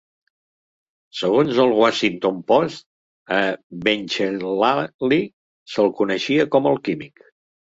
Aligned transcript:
Segons 1.17 1.59
els 1.63 1.75
Washington 1.81 2.39
Post, 2.53 2.81
a 3.37 3.43
Benchellali 3.89 5.23
se'l 5.75 5.93
coneixia 6.01 6.49
com 6.57 6.73
el 6.75 6.83
químic. 6.91 7.27